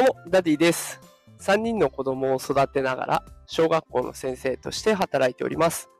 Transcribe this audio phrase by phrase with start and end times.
[0.00, 0.98] どうも、ダディです。
[1.40, 5.90] 3人の子供を育てながら、小学校の先生として働いております。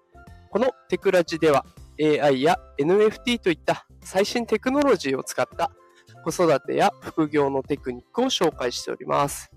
[0.51, 1.67] このテクラジでは、
[2.01, 5.71] AI や NFT といった最新テクノロジーを使った
[6.25, 9.51] 子育てや副業のテクニックを紹介しております。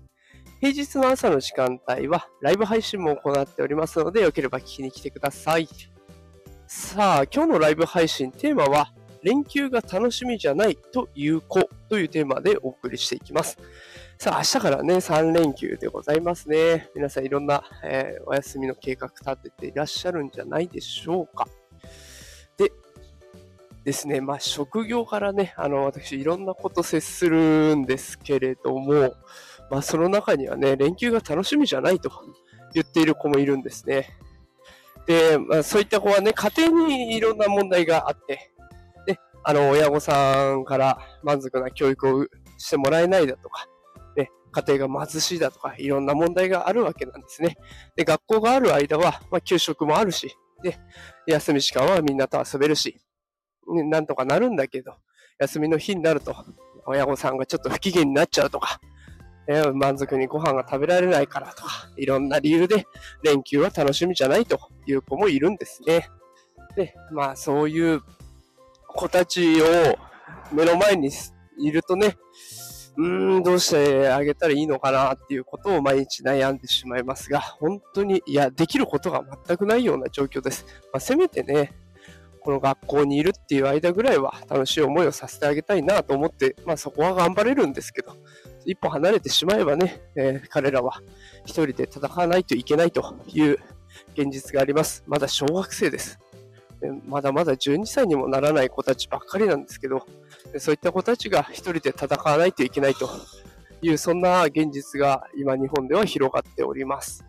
[0.60, 5.66] 平日の朝の時間帯はライブ配信も行っておりますので、よければ聞きに来てください。
[6.66, 8.92] さあ、今日のライブ配信テーマは、
[9.22, 13.56] 連休が楽しみじゃないという子というテーマでお送りしていきます。
[14.18, 16.88] さあ、明日からね、3連休でございますね。
[16.94, 21.48] 皆さんいろんな、えーお休みの計画立てていらっしゃるんじゃないでしょうか。
[22.56, 22.72] で、
[23.82, 29.14] ですね、まあ、職業からね、あの、私いろんなこと接するんですけれども、
[29.70, 32.10] まあ、その中にはね、連休が楽しみじゃないと
[32.72, 34.16] 言っている子もいるんですね。
[35.06, 38.52] で、まあ、そういった子はね、家庭にいろんな問題があって、
[39.06, 43.66] で、あの、親御さんから満足な教育をしてもらえないだとか、
[44.54, 47.56] 家庭が貧しいだとか、いろんな問題があるわけなんですね。
[47.96, 50.78] で、学校がある間は、まあ、給食もあるし、で、
[51.26, 53.00] 休み時間はみんなと遊べるし、
[53.68, 54.94] ねなんとかなるんだけど、
[55.40, 56.34] 休みの日になると、
[56.86, 58.80] 親御さんがちょっと不機嫌になっちゃうとか、
[59.46, 62.86] えー満足にご飯が食べられないからとか、いろんな理由で
[63.22, 66.08] 連休は楽しみじゃないという子もいるんですね。
[66.76, 68.02] で、まあそういう
[68.88, 69.98] 子たちを
[70.52, 71.10] 目の前に
[71.58, 72.16] いるとね、
[72.96, 80.64] うーん、どうしてあげたらいいのかなっていうことを毎日悩んでしまいますが、本当に、いや、できることが全くないような状況です。
[80.92, 81.72] まあ、せめてね、
[82.44, 88.14] この学校にいるっていう間ぐらいは楽しい思いをさせてあげたいなと思って、まあそこは頑張れるんですけど、
[88.66, 91.00] 一歩離れてしまえばね、えー彼らは
[91.46, 93.58] 一人で戦わないといけないという
[94.12, 95.02] 現実があります。
[95.06, 96.18] まだ小学生です。
[97.06, 100.06] まだまだ12歳にもならない子たちばっかりなんですけど、
[100.58, 103.08] そういった子たちが一人で戦わないといけないと
[103.82, 107.24] いう、そんな現実が今日本では広がっております。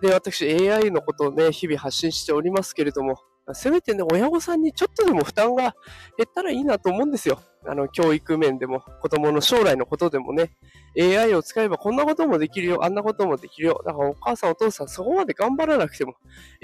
[0.00, 3.16] で、私 AI のことをね、日々発信しておりますけれども、
[3.54, 7.40] せめてね、親御さんにちょっとでも負担が減ったらいいなと思うんですよ。
[7.64, 10.50] あの、教育面でも、子供の将来のことでもね、
[10.98, 13.82] AI を使えばこんなこともできるよ、あんなこともできるよ。
[13.84, 16.14] だからお母さんお父さんそこまで頑張らなくても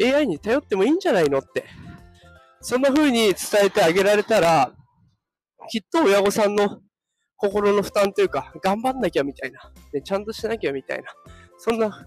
[0.03, 1.65] AI に頼ってもいいんじゃないのって。
[2.61, 3.35] そんな風に伝
[3.65, 4.73] えてあげられたら、
[5.71, 6.81] きっと親御さんの
[7.37, 11.05] 心の負担というか、頑張んなきゃみたいな、ね、ちゃんとしなきゃみたいな、
[11.59, 12.07] そんな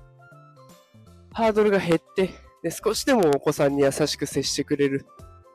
[1.33, 2.29] ハードルが減って、
[2.63, 5.05] で少しでもお子さんに優しく接してくれる。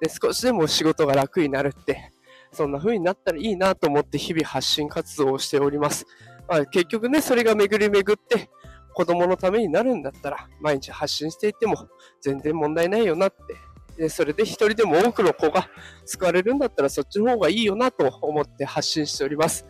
[0.01, 2.13] で少しでも仕事が楽になるって、
[2.53, 6.07] そんな風になったらいいなと思って日々発信活動をしております。
[6.49, 8.51] まあ、結局ね、それが巡り巡って
[8.93, 11.89] 子供のためになるんだったら、毎日発信していっても
[12.21, 13.70] 全然問題ないよなって。
[14.01, 15.69] でそれで一人でも多くの子が
[16.07, 19.67] 救われるんだったらそっちの方がいいよなと思って発信しております。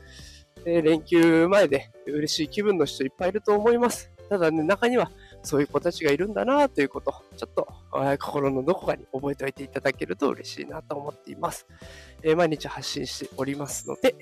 [0.64, 4.08] で連休前で嬉しい気分の人いっぱいいると思います。
[4.28, 5.10] ただね、中には
[5.42, 7.66] そういう子たちがいるんだなということ、ちょっと
[8.20, 11.66] 心のどこかに覚えておいていただけると嬉しいなと思っています。
[12.22, 14.14] えー毎日発信しておりますので、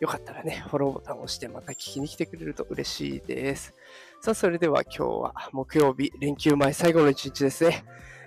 [0.00, 3.74] よかったらね、フォローボタンを押してまた聞きに来てくれると嬉しいです。
[4.22, 7.84] さあ、それでは今日は木曜日、連休前最後の一日ですね。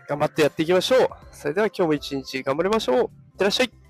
[0.08, 1.10] 頑張ってやっていきましょう。
[1.32, 2.98] それでは今日も一日頑張りましょう。
[2.98, 3.83] いってらっしゃい。